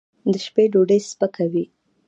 د 0.31 0.33
شپې 0.45 0.63
ډوډۍ 0.73 0.99
سپکه 1.09 1.45
وي. 1.51 1.65